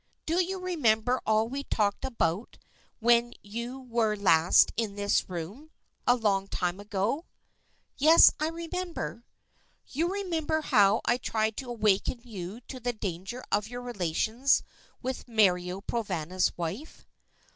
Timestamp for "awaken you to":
11.69-12.79